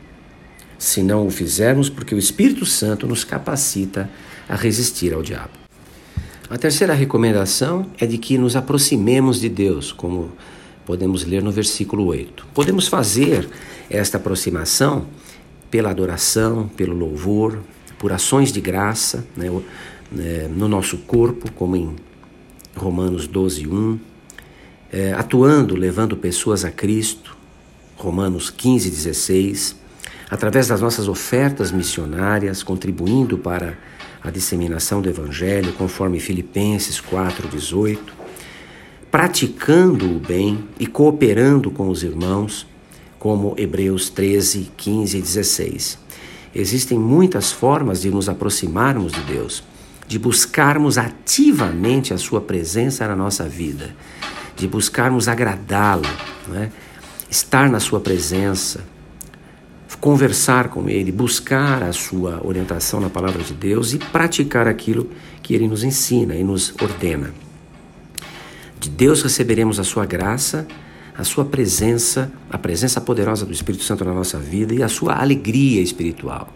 se 0.78 1.02
não 1.02 1.26
o 1.26 1.30
fizermos, 1.30 1.90
porque 1.90 2.14
o 2.14 2.18
Espírito 2.18 2.64
Santo 2.64 3.06
nos 3.06 3.22
capacita 3.22 4.08
a 4.48 4.56
resistir 4.56 5.12
ao 5.12 5.22
diabo. 5.22 5.50
A 6.48 6.56
terceira 6.56 6.94
recomendação 6.94 7.84
é 7.98 8.06
de 8.06 8.16
que 8.16 8.38
nos 8.38 8.56
aproximemos 8.56 9.38
de 9.38 9.50
Deus, 9.50 9.92
como 9.92 10.32
podemos 10.86 11.22
ler 11.22 11.42
no 11.42 11.52
versículo 11.52 12.06
8. 12.06 12.46
Podemos 12.54 12.88
fazer 12.88 13.46
esta 13.90 14.16
aproximação 14.16 15.06
pela 15.70 15.90
adoração, 15.90 16.66
pelo 16.68 16.96
louvor, 16.96 17.58
por 17.98 18.10
ações 18.10 18.52
de 18.52 18.60
graça 18.62 19.22
né, 19.36 19.50
né 20.10 20.48
no 20.48 20.66
nosso 20.66 20.96
corpo, 20.96 21.52
como 21.52 21.76
em 21.76 21.94
Romanos 22.74 23.26
12, 23.26 23.68
1, 23.68 24.11
é, 24.92 25.12
atuando, 25.14 25.74
levando 25.74 26.16
pessoas 26.16 26.64
a 26.64 26.70
Cristo, 26.70 27.34
Romanos 27.96 28.50
15, 28.50 28.90
16, 28.90 29.76
através 30.30 30.68
das 30.68 30.80
nossas 30.80 31.08
ofertas 31.08 31.72
missionárias, 31.72 32.62
contribuindo 32.62 33.38
para 33.38 33.78
a 34.22 34.30
disseminação 34.30 35.00
do 35.00 35.08
Evangelho, 35.08 35.72
conforme 35.72 36.20
Filipenses 36.20 37.00
4, 37.00 37.48
18, 37.48 38.12
praticando 39.10 40.16
o 40.16 40.20
bem 40.20 40.64
e 40.78 40.86
cooperando 40.86 41.70
com 41.70 41.88
os 41.88 42.02
irmãos, 42.02 42.66
como 43.18 43.54
Hebreus 43.56 44.10
13, 44.10 44.70
15 44.76 45.16
e 45.16 45.22
16. 45.22 45.98
Existem 46.54 46.98
muitas 46.98 47.50
formas 47.50 48.02
de 48.02 48.10
nos 48.10 48.28
aproximarmos 48.28 49.12
de 49.12 49.20
Deus, 49.22 49.62
de 50.06 50.18
buscarmos 50.18 50.98
ativamente 50.98 52.12
a 52.12 52.18
Sua 52.18 52.40
presença 52.40 53.06
na 53.06 53.16
nossa 53.16 53.48
vida, 53.48 53.94
de 54.56 54.66
buscarmos 54.68 55.28
agradá-lo, 55.28 56.06
é? 56.54 56.70
estar 57.30 57.70
na 57.70 57.80
Sua 57.80 58.00
presença, 58.00 58.84
conversar 60.02 60.68
com 60.68 60.88
Ele, 60.88 61.12
buscar 61.12 61.80
a 61.80 61.92
Sua 61.92 62.40
orientação 62.44 63.00
na 63.00 63.08
palavra 63.08 63.42
de 63.44 63.54
Deus 63.54 63.92
e 63.92 63.98
praticar 63.98 64.66
aquilo 64.66 65.08
que 65.40 65.54
Ele 65.54 65.68
nos 65.68 65.84
ensina 65.84 66.34
e 66.34 66.42
nos 66.42 66.74
ordena. 66.82 67.32
De 68.80 68.90
Deus 68.90 69.22
receberemos 69.22 69.78
a 69.78 69.84
Sua 69.84 70.04
graça, 70.04 70.66
a 71.16 71.22
Sua 71.22 71.44
presença, 71.44 72.32
a 72.50 72.58
presença 72.58 73.00
poderosa 73.00 73.46
do 73.46 73.52
Espírito 73.52 73.84
Santo 73.84 74.04
na 74.04 74.12
nossa 74.12 74.40
vida 74.40 74.74
e 74.74 74.82
a 74.82 74.88
Sua 74.88 75.14
alegria 75.14 75.80
espiritual 75.80 76.52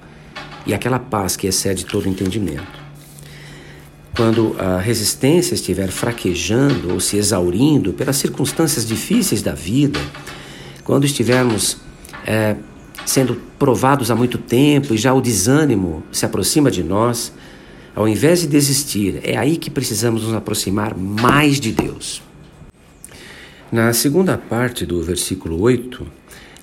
e 0.66 0.74
aquela 0.74 0.98
paz 0.98 1.36
que 1.36 1.46
excede 1.46 1.86
todo 1.86 2.08
entendimento. 2.08 2.85
Quando 4.16 4.56
a 4.58 4.78
resistência 4.78 5.54
estiver 5.54 5.90
fraquejando 5.90 6.92
ou 6.92 7.00
se 7.00 7.18
exaurindo 7.18 7.92
pelas 7.92 8.16
circunstâncias 8.16 8.86
difíceis 8.86 9.42
da 9.42 9.52
vida, 9.52 10.00
quando 10.84 11.04
estivermos 11.04 11.76
é, 12.26 12.56
sendo 13.04 13.34
provados 13.58 14.10
há 14.10 14.16
muito 14.16 14.38
tempo 14.38 14.94
e 14.94 14.96
já 14.96 15.12
o 15.12 15.20
desânimo 15.20 16.02
se 16.10 16.24
aproxima 16.24 16.70
de 16.70 16.82
nós, 16.82 17.30
ao 17.94 18.08
invés 18.08 18.40
de 18.40 18.46
desistir, 18.46 19.20
é 19.22 19.36
aí 19.36 19.58
que 19.58 19.70
precisamos 19.70 20.22
nos 20.22 20.34
aproximar 20.34 20.96
mais 20.96 21.60
de 21.60 21.72
Deus. 21.72 22.22
Na 23.70 23.92
segunda 23.92 24.38
parte 24.38 24.86
do 24.86 25.02
versículo 25.02 25.60
8, 25.60 26.06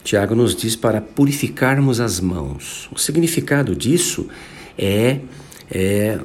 Tiago 0.03 0.36
nos 0.36 0.55
diz 0.55 0.75
para 0.75 1.00
purificarmos 1.00 2.00
as 2.00 2.19
mãos. 2.19 2.89
O 2.91 2.98
significado 2.98 3.75
disso 3.75 4.27
é, 4.77 5.19
é 5.69 6.19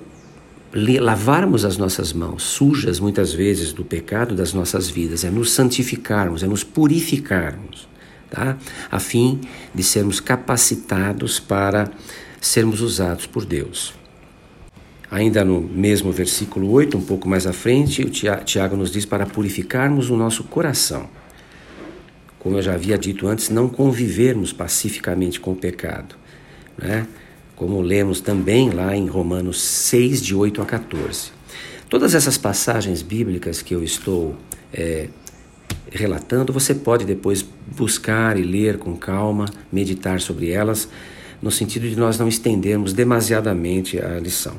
lavarmos 0.73 1.65
as 1.65 1.77
nossas 1.77 2.13
mãos, 2.13 2.43
sujas 2.43 3.01
muitas 3.01 3.33
vezes 3.33 3.73
do 3.73 3.85
pecado 3.85 4.35
das 4.35 4.53
nossas 4.53 4.89
vidas, 4.89 5.25
é 5.25 5.31
nos 5.31 5.53
santificarmos, 5.53 6.43
é 6.43 6.47
nos 6.47 6.63
purificarmos, 6.63 7.89
tá? 8.31 8.57
a 8.91 8.99
fim 8.99 9.41
de 9.75 9.83
sermos 9.83 10.21
capacitados 10.21 11.41
para 11.41 11.91
sermos 12.41 12.81
usados 12.81 13.27
por 13.27 13.45
Deus. 13.45 13.95
Ainda 15.11 15.43
no 15.43 15.63
mesmo 15.63 16.13
versículo 16.13 16.71
8, 16.71 16.99
um 16.99 17.03
pouco 17.03 17.27
mais 17.27 17.47
à 17.47 17.53
frente, 17.53 18.03
o 18.03 18.11
Tiago 18.11 18.77
nos 18.77 18.91
diz 18.91 19.07
para 19.07 19.25
purificarmos 19.25 20.11
o 20.11 20.17
nosso 20.17 20.45
coração. 20.45 21.09
Como 22.39 22.59
eu 22.59 22.63
já 22.63 22.75
havia 22.75 22.99
dito 22.99 23.27
antes, 23.27 23.49
não 23.49 23.71
convivermos 23.71 24.53
pacificamente 24.53 25.41
com 25.41 25.53
o 25.53 25.57
pecado. 25.57 26.15
Né? 26.77 27.07
Como 27.59 27.81
lemos 27.81 28.21
também 28.21 28.71
lá 28.71 28.95
em 28.95 29.09
Romanos 29.09 29.61
6, 29.61 30.23
de 30.23 30.33
8 30.33 30.63
a 30.63 30.65
14. 30.65 31.33
Todas 31.91 32.15
essas 32.15 32.39
passagens 32.39 33.03
bíblicas 33.03 33.63
que 33.63 33.75
eu 33.75 33.83
estou 33.83 34.37
é, 34.73 35.09
relatando, 35.91 36.53
você 36.53 36.73
pode 36.73 37.05
depois 37.05 37.45
buscar 37.77 38.39
e 38.39 38.43
ler 38.43 38.79
com 38.79 38.97
calma, 38.97 39.47
meditar 39.73 40.21
sobre 40.21 40.51
elas, 40.51 40.89
no 41.43 41.51
sentido 41.51 41.89
de 41.89 41.97
nós 41.97 42.17
não 42.17 42.29
estendermos 42.29 42.93
demasiadamente 42.93 43.99
a 43.99 44.21
lição. 44.21 44.55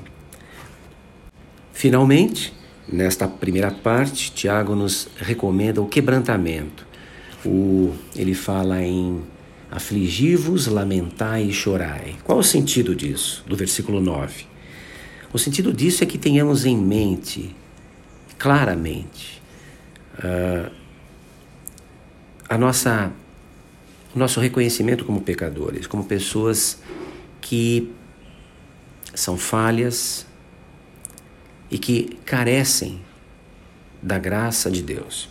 Finalmente, 1.71 2.53
nesta 2.85 3.29
primeira 3.29 3.71
parte, 3.71 4.33
Tiago 4.33 4.75
nos 4.75 5.07
recomenda 5.15 5.81
o 5.81 5.87
quebrantamento. 5.87 6.85
O, 7.45 7.93
ele 8.13 8.33
fala 8.33 8.83
em 8.83 9.21
Afligi-vos, 9.71 10.67
lamentai 10.67 11.43
e 11.43 11.53
chorai. 11.53 12.17
Qual 12.23 12.39
o 12.39 12.43
sentido 12.43 12.95
disso, 12.95 13.43
do 13.47 13.55
versículo 13.55 14.01
9? 14.01 14.45
O 15.31 15.38
sentido 15.38 15.71
disso 15.71 16.03
é 16.03 16.07
que 16.07 16.17
tenhamos 16.17 16.65
em 16.65 16.75
mente, 16.75 17.55
claramente, 18.39 19.39
uh, 20.17 20.71
a 22.47 22.57
nossa, 22.57 23.11
o 24.15 24.17
nosso 24.17 24.39
reconhecimento 24.39 25.05
como 25.05 25.21
pecadores, 25.21 25.85
como 25.85 26.03
pessoas 26.03 26.79
que 27.39 27.91
são 29.13 29.38
falhas 29.38 30.25
e 31.69 31.77
que 31.77 32.17
carecem 32.25 32.99
da 34.01 34.17
graça 34.17 34.71
de 34.71 34.81
Deus. 34.81 35.29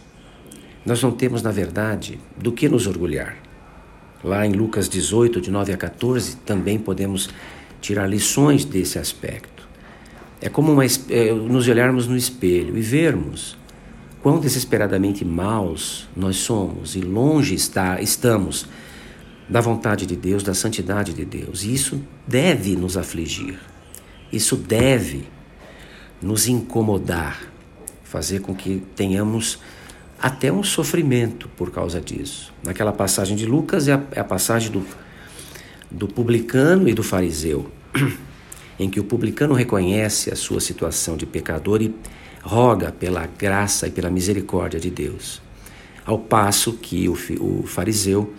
Nós 0.87 1.03
não 1.03 1.11
temos, 1.11 1.43
na 1.43 1.51
verdade, 1.51 2.21
do 2.37 2.53
que 2.53 2.69
nos 2.69 2.87
orgulhar. 2.87 3.48
Lá 4.23 4.47
em 4.47 4.53
Lucas 4.53 4.89
18, 4.89 5.41
de 5.41 5.51
9 5.51 5.73
a 5.73 5.77
14, 5.77 6.37
também 6.39 6.79
podemos 6.79 7.31
tirar 7.81 8.07
lições 8.07 8.65
desse 8.65 8.99
aspecto. 8.99 9.69
É 10.41 10.49
como 10.49 10.73
uma, 10.73 10.85
é, 10.85 11.33
nos 11.33 11.69
olharmos 11.69 12.07
no 12.07 12.17
espelho 12.17 12.77
e 12.77 12.81
vermos 12.81 13.57
quão 14.23 14.39
desesperadamente 14.39 15.25
maus 15.25 16.09
nós 16.17 16.37
somos 16.37 16.97
e 16.97 17.01
longe 17.01 17.55
está, 17.55 18.01
estamos 18.01 18.67
da 19.49 19.61
vontade 19.61 20.05
de 20.05 20.15
Deus, 20.15 20.43
da 20.43 20.55
santidade 20.55 21.15
de 21.15 21.25
Deus. 21.25 21.65
E 21.65 21.73
isso 21.73 22.01
deve 22.27 22.77
nos 22.77 22.97
afligir. 22.97 23.59
Isso 24.33 24.57
deve 24.57 25.25
nos 26.21 26.47
incomodar, 26.47 27.41
fazer 28.05 28.41
com 28.41 28.55
que 28.55 28.83
tenhamos 28.95 29.59
até 30.21 30.53
um 30.53 30.63
sofrimento 30.63 31.49
por 31.57 31.71
causa 31.71 32.01
disso. 32.01 32.53
Naquela 32.65 32.93
passagem 32.93 33.37
de 33.37 33.47
Lucas 33.47 33.89
é 33.89 33.95
a, 33.95 34.03
é 34.13 34.21
a 34.21 34.25
passagem 34.25 34.71
do, 34.71 34.85
do 35.91 36.09
publicano 36.09 36.89
e 36.89 36.95
do 36.95 37.03
fariseu, 37.03 37.71
em 38.79 38.91
que 38.91 39.01
o 39.01 39.05
publicano 39.05 39.55
reconhece 39.55 40.31
a 40.31 40.37
sua 40.37 40.61
situação 40.61 41.17
de 41.17 41.25
pecador 41.25 41.83
e 41.83 41.95
roga 42.43 42.91
pela 42.91 43.27
graça 43.27 43.87
e 43.87 43.91
pela 43.91 44.11
misericórdia 44.11 44.81
de 44.81 44.91
Deus. 44.91 45.41
Ao 46.05 46.19
passo 46.19 46.75
que 46.75 47.09
o, 47.09 47.17
o 47.41 47.67
fariseu, 47.67 48.33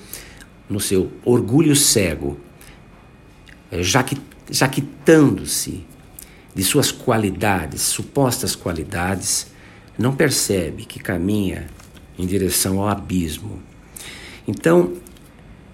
no 0.70 0.80
seu 0.80 1.12
orgulho 1.24 1.76
cego, 1.76 2.38
é, 3.72 3.82
jaquitando-se 4.52 5.86
de 6.54 6.64
suas 6.64 6.92
qualidades, 6.92 7.82
supostas 7.82 8.56
qualidades, 8.56 9.48
não 10.00 10.16
percebe 10.16 10.86
que 10.86 10.98
caminha 10.98 11.68
em 12.18 12.26
direção 12.26 12.80
ao 12.80 12.88
abismo. 12.88 13.62
Então, 14.48 14.94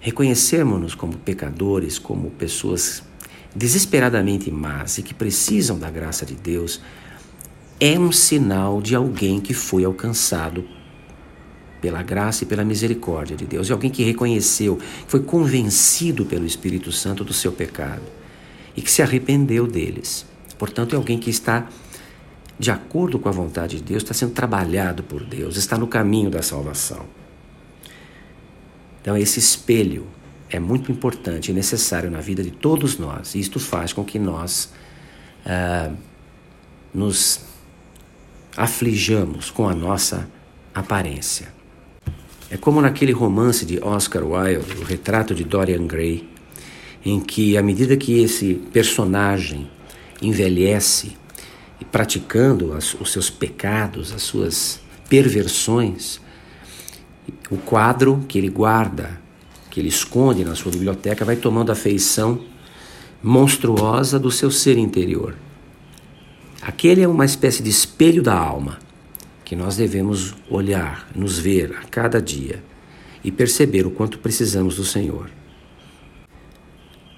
reconhecermos-nos 0.00 0.94
como 0.94 1.16
pecadores, 1.16 1.98
como 1.98 2.30
pessoas 2.32 3.04
desesperadamente 3.54 4.50
más 4.50 4.98
e 4.98 5.02
que 5.02 5.14
precisam 5.14 5.78
da 5.78 5.90
graça 5.90 6.26
de 6.26 6.34
Deus, 6.34 6.80
é 7.78 7.98
um 7.98 8.10
sinal 8.10 8.82
de 8.82 8.96
alguém 8.96 9.40
que 9.40 9.54
foi 9.54 9.84
alcançado 9.84 10.66
pela 11.80 12.02
graça 12.02 12.42
e 12.42 12.46
pela 12.46 12.64
misericórdia 12.64 13.36
de 13.36 13.46
Deus, 13.46 13.70
é 13.70 13.72
alguém 13.72 13.90
que 13.90 14.02
reconheceu, 14.02 14.78
foi 15.06 15.20
convencido 15.20 16.24
pelo 16.24 16.44
Espírito 16.44 16.90
Santo 16.90 17.22
do 17.22 17.32
seu 17.32 17.52
pecado 17.52 18.02
e 18.76 18.82
que 18.82 18.90
se 18.90 19.02
arrependeu 19.02 19.66
deles. 19.66 20.26
Portanto, 20.58 20.94
é 20.94 20.96
alguém 20.96 21.18
que 21.18 21.30
está 21.30 21.68
de 22.58 22.70
acordo 22.70 23.18
com 23.18 23.28
a 23.28 23.32
vontade 23.32 23.76
de 23.76 23.82
Deus, 23.82 24.02
está 24.02 24.14
sendo 24.14 24.32
trabalhado 24.32 25.02
por 25.02 25.22
Deus, 25.22 25.56
está 25.56 25.76
no 25.76 25.86
caminho 25.86 26.30
da 26.30 26.42
salvação. 26.42 27.04
Então, 29.00 29.16
esse 29.16 29.38
espelho 29.38 30.06
é 30.48 30.58
muito 30.58 30.90
importante 30.90 31.50
e 31.50 31.54
necessário 31.54 32.10
na 32.10 32.20
vida 32.20 32.42
de 32.42 32.50
todos 32.50 32.98
nós, 32.98 33.34
e 33.34 33.40
isto 33.40 33.60
faz 33.60 33.92
com 33.92 34.04
que 34.04 34.18
nós 34.18 34.72
ah, 35.44 35.92
nos 36.94 37.40
aflijamos 38.56 39.50
com 39.50 39.68
a 39.68 39.74
nossa 39.74 40.28
aparência. 40.74 41.54
É 42.50 42.56
como 42.56 42.80
naquele 42.80 43.12
romance 43.12 43.66
de 43.66 43.78
Oscar 43.82 44.24
Wilde, 44.24 44.80
O 44.80 44.84
Retrato 44.84 45.34
de 45.34 45.44
Dorian 45.44 45.86
Gray, 45.86 46.28
em 47.04 47.20
que, 47.20 47.56
à 47.56 47.62
medida 47.62 47.96
que 47.96 48.20
esse 48.20 48.54
personagem 48.72 49.68
envelhece 50.22 51.16
e 51.80 51.84
praticando 51.84 52.72
as, 52.72 52.94
os 52.94 53.12
seus 53.12 53.30
pecados, 53.30 54.12
as 54.12 54.22
suas 54.22 54.80
perversões, 55.08 56.20
o 57.50 57.56
quadro 57.56 58.24
que 58.28 58.38
ele 58.38 58.48
guarda, 58.48 59.20
que 59.70 59.80
ele 59.80 59.88
esconde 59.88 60.44
na 60.44 60.54
sua 60.54 60.72
biblioteca, 60.72 61.24
vai 61.24 61.36
tomando 61.36 61.70
a 61.70 61.74
feição 61.74 62.40
monstruosa 63.22 64.18
do 64.18 64.30
seu 64.30 64.50
ser 64.50 64.78
interior. 64.78 65.34
Aquele 66.62 67.02
é 67.02 67.08
uma 67.08 67.24
espécie 67.24 67.62
de 67.62 67.70
espelho 67.70 68.22
da 68.22 68.34
alma 68.34 68.78
que 69.44 69.54
nós 69.54 69.76
devemos 69.76 70.34
olhar, 70.50 71.08
nos 71.14 71.38
ver 71.38 71.76
a 71.80 71.86
cada 71.86 72.20
dia 72.20 72.62
e 73.22 73.30
perceber 73.30 73.86
o 73.86 73.90
quanto 73.90 74.18
precisamos 74.18 74.76
do 74.76 74.84
Senhor. 74.84 75.30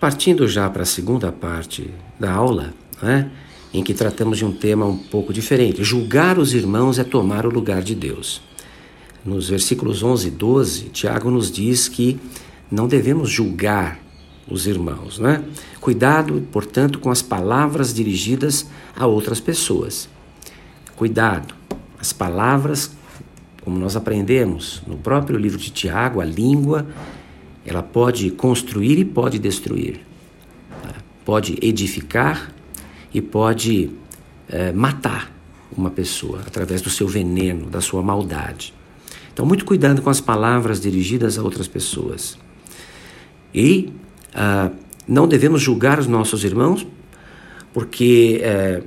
Partindo 0.01 0.47
já 0.47 0.69
para 0.69 0.83
a 0.83 0.87
segunda 0.87 1.33
parte 1.33 1.91
da 2.21 2.31
aula, 2.31 2.75
né, 3.03 3.31
em 3.73 3.83
que 3.83 3.95
tratamos 3.95 4.39
de 4.39 4.45
um 4.45 4.53
tema 4.53 4.87
um 4.87 4.97
pouco 4.97 5.33
diferente. 5.33 5.85
Julgar 5.85 6.39
os 6.39 6.55
irmãos 6.55 6.99
é 6.99 7.05
tomar 7.05 7.47
o 7.47 7.51
lugar 7.51 7.83
de 7.83 7.95
Deus. 7.95 8.41
Nos 9.25 9.49
versículos 9.49 10.03
11 10.03 10.29
e 10.29 10.31
12, 10.31 10.85
Tiago 10.91 11.31
nos 11.31 11.51
diz 11.51 11.89
que 11.89 12.19
não 12.71 12.87
devemos 12.87 13.31
julgar 13.31 14.01
os 14.51 14.67
irmãos, 14.67 15.19
né? 15.19 15.45
Cuidado, 15.81 16.47
portanto, 16.51 16.99
com 16.99 17.11
as 17.11 17.21
palavras 17.21 17.93
dirigidas 17.93 18.67
a 18.97 19.07
outras 19.07 19.41
pessoas. 19.41 20.09
Cuidado, 20.97 21.55
as 21.99 22.13
palavras, 22.13 22.91
como 23.63 23.79
nós 23.79 23.97
aprendemos 23.97 24.83
no 24.87 24.97
próprio 24.97 25.39
livro 25.39 25.59
de 25.59 25.71
Tiago, 25.71 26.21
a 26.21 26.25
língua, 26.25 26.87
ela 27.67 27.83
pode 27.83 28.31
construir 28.31 28.99
e 28.99 29.05
pode 29.05 29.39
destruir. 29.39 30.01
Tá? 30.83 30.95
Pode 31.25 31.59
edificar 31.61 32.53
e 33.13 33.21
pode 33.21 33.91
é, 34.49 34.73
matar 34.73 35.33
uma 35.77 35.91
pessoa 35.91 36.41
através 36.47 36.83
do 36.83 36.91
seu 36.91 37.07
veneno, 37.07 37.71
da 37.71 37.81
sua 37.81 38.03
maldade. 38.03 38.75
Então, 39.33 39.47
muito 39.47 39.65
cuidado 39.65 40.03
com 40.03 40.11
as 40.11 40.21
palavras 40.21 40.81
dirigidas 40.81 41.39
a 41.39 41.43
outras 41.43 41.69
pessoas. 41.69 42.37
E 43.55 43.93
ah, 44.35 44.71
não 45.07 45.27
devemos 45.27 45.63
julgar 45.63 45.99
os 45.99 46.07
nossos 46.07 46.45
irmãos, 46.45 46.87
porque 47.73 48.41
é, 48.43 48.83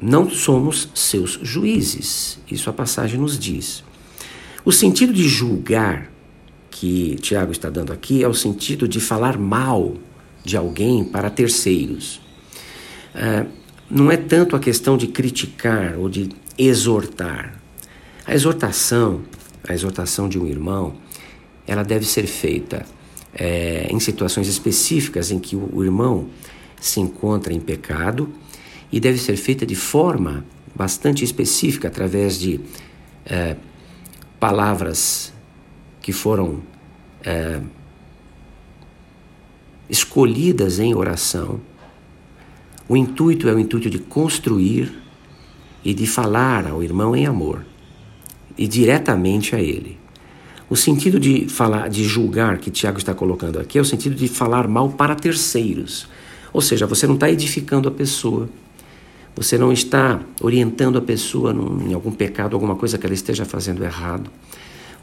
não 0.00 0.30
somos 0.30 0.88
seus 0.94 1.38
juízes. 1.42 2.38
Isso 2.50 2.68
a 2.70 2.72
passagem 2.72 3.20
nos 3.20 3.38
diz. 3.38 3.84
O 4.64 4.72
sentido 4.72 5.12
de 5.12 5.28
julgar 5.28 6.10
que 6.70 7.16
Tiago 7.16 7.52
está 7.52 7.70
dando 7.70 7.92
aqui 7.92 8.22
é 8.24 8.28
o 8.28 8.34
sentido 8.34 8.88
de 8.88 9.00
falar 9.00 9.38
mal 9.38 9.94
de 10.44 10.56
alguém 10.56 11.04
para 11.04 11.30
terceiros. 11.30 12.20
É, 13.16 13.46
não 13.90 14.10
é 14.10 14.16
tanto 14.16 14.54
a 14.54 14.60
questão 14.60 14.96
de 14.96 15.06
criticar 15.06 15.96
ou 15.98 16.08
de 16.08 16.28
exortar. 16.58 17.60
A 18.26 18.34
exortação, 18.34 19.22
a 19.66 19.72
exortação 19.72 20.28
de 20.28 20.38
um 20.38 20.46
irmão, 20.46 20.94
ela 21.66 21.82
deve 21.82 22.04
ser 22.04 22.26
feita 22.26 22.84
é, 23.34 23.86
em 23.90 23.98
situações 23.98 24.48
específicas 24.48 25.30
em 25.30 25.38
que 25.38 25.56
o, 25.56 25.82
irmão 25.82 26.28
se 26.80 27.00
encontra 27.00 27.52
em 27.52 27.60
pecado 27.60 28.30
e 28.92 29.00
deve 29.00 29.18
ser 29.18 29.36
feita 29.36 29.66
de 29.66 29.74
forma 29.74 30.44
bastante 30.74 31.24
específica, 31.24 31.88
através 31.88 32.38
de 32.38 32.60
é, 33.24 33.56
palavras 34.38 35.32
que 36.02 36.12
foram 36.12 36.62
é, 37.24 37.60
escolhidas 39.88 40.78
em 40.78 40.94
oração. 40.94 41.60
O 42.88 42.96
intuito 42.96 43.48
é 43.48 43.54
o 43.54 43.58
intuito 43.58 43.90
de 43.90 43.98
construir 43.98 44.92
e 45.84 45.92
de 45.92 46.06
falar 46.06 46.66
ao 46.66 46.82
irmão 46.82 47.16
em 47.16 47.26
amor 47.26 47.64
e 48.56 48.68
diretamente 48.68 49.54
a 49.54 49.60
ele. 49.60 49.98
O 50.68 50.76
sentido 50.76 51.20
de 51.20 51.48
falar, 51.48 51.88
de 51.88 52.04
julgar 52.04 52.58
que 52.58 52.70
Tiago 52.70 52.98
está 52.98 53.14
colocando 53.14 53.58
aqui 53.58 53.78
é 53.78 53.80
o 53.80 53.84
sentido 53.84 54.14
de 54.14 54.26
falar 54.26 54.66
mal 54.66 54.90
para 54.90 55.14
terceiros. 55.14 56.08
Ou 56.52 56.60
seja, 56.60 56.86
você 56.86 57.06
não 57.06 57.14
está 57.14 57.30
edificando 57.30 57.88
a 57.88 57.92
pessoa, 57.92 58.48
você 59.34 59.58
não 59.58 59.72
está 59.72 60.20
orientando 60.40 60.96
a 60.98 61.00
pessoa 61.00 61.52
num, 61.52 61.88
em 61.88 61.94
algum 61.94 62.10
pecado, 62.10 62.54
alguma 62.54 62.74
coisa 62.74 62.98
que 62.98 63.06
ela 63.06 63.14
esteja 63.14 63.44
fazendo 63.44 63.84
errado. 63.84 64.30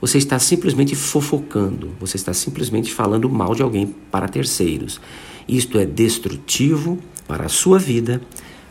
Você 0.02 0.18
está 0.18 0.38
simplesmente 0.38 0.96
fofocando, 0.96 1.92
você 1.98 2.18
está 2.18 2.34
simplesmente 2.34 2.94
falando 2.94 3.30
mal 3.30 3.56
de 3.56 3.62
alguém 3.62 3.88
para 4.12 4.28
terceiros. 4.28 5.00
Isto 5.48 5.78
é 5.78 5.86
destrutivo 5.86 7.00
para 7.28 7.46
a 7.46 7.50
sua 7.50 7.80
vida, 7.80 8.22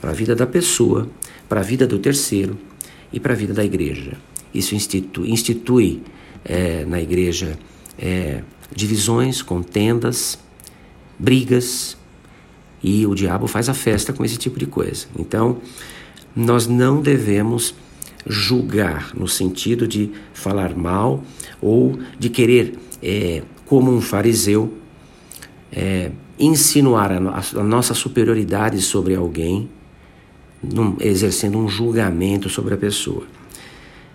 para 0.00 0.10
a 0.10 0.14
vida 0.14 0.34
da 0.34 0.46
pessoa, 0.46 1.08
para 1.48 1.60
a 1.60 1.62
vida 1.62 1.86
do 1.86 1.98
terceiro 1.98 2.58
e 3.12 3.20
para 3.20 3.32
a 3.32 3.36
vida 3.36 3.52
da 3.52 3.64
igreja. 3.64 4.18
Isso 4.54 4.74
institui, 4.74 5.30
institui 5.30 6.02
é, 6.44 6.84
na 6.84 7.00
igreja 7.00 7.58
é, 7.98 8.42
divisões, 8.74 9.42
contendas, 9.42 10.38
brigas, 11.18 11.96
e 12.82 13.06
o 13.06 13.14
diabo 13.14 13.46
faz 13.46 13.68
a 13.68 13.74
festa 13.74 14.12
com 14.12 14.24
esse 14.24 14.36
tipo 14.36 14.58
de 14.58 14.66
coisa. 14.66 15.06
Então, 15.16 15.58
nós 16.34 16.66
não 16.66 17.00
devemos 17.00 17.74
julgar 18.26 19.14
no 19.14 19.28
sentido 19.28 19.86
de 19.86 20.10
falar 20.32 20.74
mal 20.76 21.22
ou 21.60 21.98
de 22.18 22.28
querer, 22.28 22.78
é, 23.02 23.42
como 23.66 23.92
um 23.92 24.00
fariseu, 24.00 24.72
é, 25.70 26.10
insinuar 26.42 27.12
a, 27.12 27.42
a, 27.60 27.62
nossa 27.62 27.94
superioridade 27.94 28.80
sobre 28.82 29.14
alguém, 29.14 29.70
num, 30.62 30.96
exercendo 31.00 31.56
um 31.56 31.68
julgamento 31.68 32.48
sobre 32.48 32.74
a 32.74 32.76
pessoa. 32.76 33.24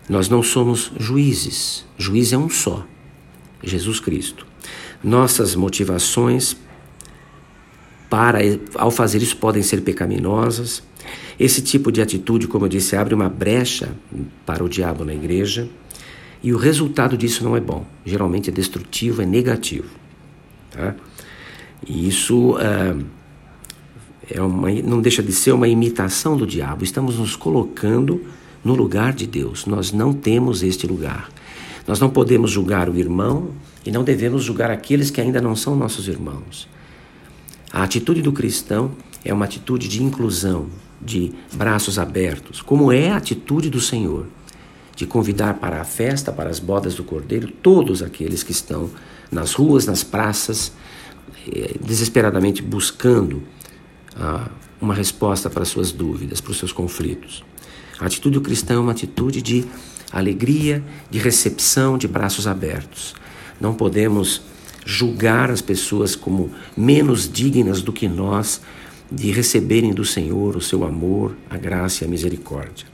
Nós 0.10 0.30
não 0.30 0.44
somos 0.44 0.92
juízes, 1.00 1.86
juiz 1.98 2.34
é 2.34 2.38
um 2.38 2.50
só, 2.50 2.86
Jesus 3.64 4.00
Cristo. 4.00 4.46
Nossas 5.04 5.56
motivações 5.56 6.58
para 8.10 8.40
ao 8.76 8.92
fazer 8.92 9.22
isso 9.22 9.38
podem 9.38 9.62
ser 9.62 9.82
pecaminosas. 9.82 10.84
Esse 11.40 11.62
tipo 11.62 11.92
de 11.92 12.02
atitude, 12.02 12.48
como 12.48 12.66
eu 12.66 12.70
disse, 12.70 12.96
abre 12.96 13.14
uma 13.14 13.30
brecha 13.30 13.90
para 14.46 14.64
o 14.64 14.70
diabo 14.70 15.06
na 15.06 15.14
igreja, 15.14 15.70
e 16.42 16.54
o 16.54 16.58
resultado 16.58 17.18
disso 17.18 17.44
não 17.44 17.56
é 17.56 17.60
bom. 17.60 17.86
Geralmente 18.06 18.50
é 18.50 18.54
destrutivo, 18.54 19.22
é 19.22 19.26
negativo. 19.26 19.90
Tá? 20.72 20.96
E 21.86 22.08
isso 22.08 22.56
uh, 22.56 23.06
é 24.30 24.42
uma, 24.42 24.72
não 24.72 25.02
deixa 25.02 25.22
de 25.22 25.32
ser 25.32 25.52
uma 25.52 25.68
imitação 25.68 26.36
do 26.36 26.46
diabo. 26.46 26.84
Estamos 26.84 27.18
nos 27.18 27.36
colocando 27.36 28.22
no 28.64 28.76
lugar 28.76 29.14
de 29.14 29.26
Deus. 29.26 29.66
Nós 29.66 29.92
não 29.92 30.14
temos 30.14 30.64
este 30.64 30.88
lugar. 30.88 31.30
Nós 31.88 32.00
não 32.00 32.10
podemos 32.10 32.52
julgar 32.52 32.90
o 32.90 32.98
irmão 32.98 33.52
e 33.86 33.92
não 33.92 34.04
devemos 34.04 34.44
julgar 34.44 34.70
aqueles 34.70 35.10
que 35.10 35.22
ainda 35.22 35.40
não 35.40 35.56
são 35.56 35.76
nossos 35.76 36.08
irmãos. 36.08 36.68
A 37.72 37.84
atitude 37.84 38.22
do 38.22 38.34
cristão 38.34 38.92
é 39.24 39.34
uma 39.34 39.46
atitude 39.46 39.88
de 39.88 40.04
inclusão, 40.04 40.68
de 41.02 41.32
braços 41.54 41.98
abertos, 41.98 42.62
como 42.62 42.92
é 42.92 43.12
a 43.12 43.18
atitude 43.18 43.70
do 43.70 43.80
Senhor, 43.80 44.26
de 44.96 45.06
convidar 45.06 45.56
para 45.56 45.80
a 45.80 45.86
festa, 45.86 46.32
para 46.32 46.50
as 46.50 46.60
bodas 46.60 46.96
do 46.96 47.04
Cordeiro, 47.04 47.48
todos 47.48 48.02
aqueles 48.02 48.44
que 48.44 48.52
estão 48.52 48.90
nas 49.32 49.54
ruas, 49.54 49.86
nas 49.86 50.04
praças, 50.04 50.74
desesperadamente 51.82 52.62
buscando 52.62 53.44
ah, 54.16 54.50
uma 54.82 54.94
resposta 54.94 55.50
para 55.50 55.66
suas 55.66 55.92
dúvidas, 55.92 56.42
para 56.42 56.52
os 56.52 56.58
seus 56.58 56.72
conflitos. 56.72 57.44
A 58.00 58.06
atitude 58.06 58.36
do 58.36 58.42
cristão 58.42 58.78
é 58.78 58.80
uma 58.80 58.92
atitude 58.92 59.42
de 59.42 59.66
alegria, 60.12 60.84
de 61.10 61.20
recepção, 61.20 61.98
de 61.98 62.08
braços 62.08 62.48
abertos. 62.48 63.16
Não 63.60 63.74
podemos 63.74 64.42
julgar 64.86 65.50
as 65.50 65.62
pessoas 65.62 66.16
como 66.16 66.52
menos 66.76 67.30
dignas 67.32 67.82
do 67.82 67.92
que 67.92 68.08
nós 68.08 68.62
de 69.12 69.32
receberem 69.32 69.94
do 69.94 70.06
Senhor 70.06 70.56
o 70.56 70.62
seu 70.62 70.84
amor, 70.84 71.36
a 71.50 71.58
graça 71.58 72.04
e 72.04 72.08
a 72.08 72.10
misericórdia. 72.10 72.86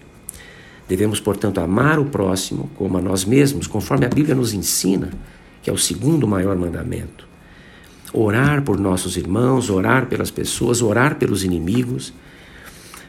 Devemos, 0.88 1.20
portanto, 1.20 1.60
amar 1.60 2.00
o 2.00 2.06
próximo 2.06 2.70
como 2.76 2.98
a 2.98 3.02
nós 3.02 3.26
mesmos, 3.26 3.68
conforme 3.68 4.06
a 4.06 4.10
Bíblia 4.10 4.36
nos 4.36 4.54
ensina, 4.54 5.12
que 5.62 5.70
é 5.70 5.74
o 5.74 5.78
segundo 5.78 6.28
maior 6.28 6.56
mandamento. 6.56 7.28
Orar 8.14 8.62
por 8.62 8.80
nossos 8.80 9.18
irmãos, 9.18 9.70
orar 9.72 10.06
pelas 10.06 10.30
pessoas, 10.30 10.82
orar 10.82 11.16
pelos 11.16 11.44
inimigos, 11.44 12.14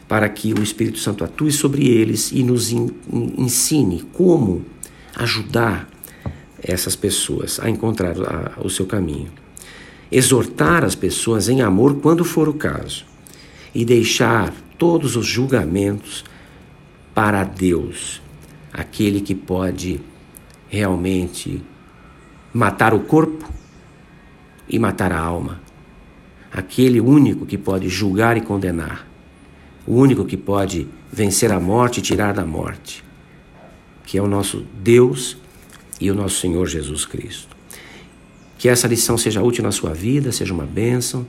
para 0.09 0.29
que 0.29 0.55
o 0.55 0.63
Espírito 0.63 0.99
Santo 0.99 1.23
atue 1.23 1.53
sobre 1.53 1.87
eles 1.87 2.33
e 2.33 2.43
nos 2.43 2.73
ensine 2.73 4.03
como 4.13 4.65
ajudar 5.15 5.89
essas 6.63 6.97
pessoas 6.97 7.61
a 7.61 7.69
encontrar 7.69 8.15
o 8.63 8.71
seu 8.71 8.87
caminho. 8.87 9.31
Exortar 10.11 10.85
as 10.85 10.95
pessoas 10.95 11.49
em 11.49 11.61
amor 11.61 11.97
quando 11.97 12.25
for 12.25 12.49
o 12.49 12.55
caso 12.55 13.05
e 13.75 13.85
deixar 13.85 14.55
todos 14.79 15.17
os 15.17 15.27
julgamentos 15.27 16.25
para 17.15 17.45
Deus, 17.45 18.23
aquele 18.73 19.21
que 19.21 19.35
pode 19.35 20.01
realmente 20.69 21.63
matar 22.53 22.95
o 22.95 23.01
corpo 23.01 23.54
e 24.69 24.79
matar 24.79 25.13
a 25.13 25.19
alma, 25.19 25.61
aquele 26.53 27.01
único 27.01 27.45
que 27.45 27.59
pode 27.59 27.89
julgar 27.89 28.37
e 28.37 28.41
condenar, 28.41 29.07
o 29.87 29.95
único 29.95 30.25
que 30.25 30.37
pode 30.37 30.87
vencer 31.13 31.53
a 31.53 31.61
morte 31.61 31.99
e 31.99 32.03
tirar 32.03 32.33
da 32.33 32.45
morte, 32.45 33.05
que 34.05 34.17
é 34.17 34.23
o 34.23 34.27
nosso 34.27 34.65
Deus 34.83 35.37
e 36.01 36.11
o 36.11 36.15
nosso 36.15 36.41
Senhor 36.41 36.67
Jesus 36.67 37.05
Cristo. 37.05 37.55
Que 38.59 38.69
essa 38.69 38.89
lição 38.89 39.19
seja 39.19 39.43
útil 39.43 39.63
na 39.63 39.73
sua 39.73 39.93
vida, 39.93 40.33
seja 40.33 40.55
uma 40.55 40.65
bênção 40.65 41.27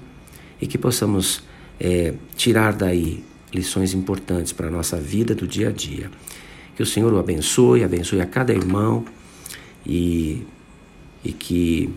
e 0.61 0.67
que 0.67 0.77
possamos 0.77 1.43
é, 1.79 2.13
tirar 2.35 2.73
daí 2.73 3.23
lições 3.53 3.93
importantes 3.93 4.53
para 4.53 4.67
a 4.67 4.71
nossa 4.71 4.97
vida 4.97 5.35
do 5.35 5.47
dia 5.47 5.69
a 5.69 5.71
dia. 5.71 6.09
Que 6.75 6.83
o 6.83 6.85
Senhor 6.85 7.11
o 7.13 7.19
abençoe, 7.19 7.83
abençoe 7.83 8.21
a 8.21 8.25
cada 8.25 8.53
irmão 8.53 9.05
e, 9.85 10.43
e 11.23 11.31
que 11.31 11.89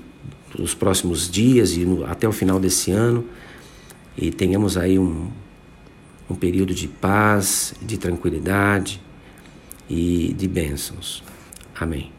nos 0.56 0.74
próximos 0.74 1.30
dias 1.30 1.72
e 1.72 1.84
no, 1.84 2.04
até 2.04 2.28
o 2.28 2.32
final 2.32 2.60
desse 2.60 2.90
ano 2.90 3.24
e 4.16 4.30
tenhamos 4.30 4.76
aí 4.76 4.98
um, 4.98 5.30
um 6.28 6.34
período 6.34 6.74
de 6.74 6.88
paz, 6.88 7.74
de 7.80 7.96
tranquilidade 7.96 9.00
e 9.88 10.34
de 10.36 10.48
bênçãos. 10.48 11.22
Amém. 11.78 12.17